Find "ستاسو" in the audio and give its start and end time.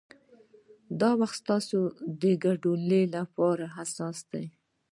1.43-1.79